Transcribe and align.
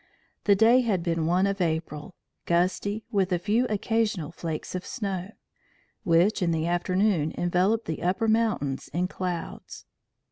The 0.45 0.55
day 0.55 0.81
had 0.81 1.03
been 1.03 1.27
one 1.27 1.45
of 1.45 1.61
April; 1.61 2.15
gusty, 2.47 3.03
with 3.11 3.31
a 3.31 3.37
few 3.37 3.67
occasional 3.67 4.31
flakes 4.31 4.73
of 4.73 4.83
snow; 4.83 5.31
which, 6.03 6.41
in 6.41 6.49
the 6.49 6.65
afternoon 6.65 7.31
enveloped 7.37 7.85
the 7.85 8.01
upper 8.01 8.27
mountains 8.27 8.87
in 8.93 9.07
clouds. 9.07 9.85